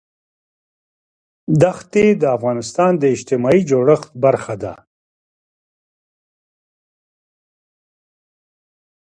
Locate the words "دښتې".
1.61-2.05